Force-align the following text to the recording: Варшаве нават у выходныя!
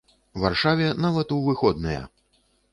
Варшаве 0.43 0.87
нават 1.05 1.37
у 1.37 1.39
выходныя! 1.51 2.03